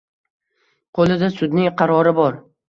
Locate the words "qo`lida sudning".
0.99-1.69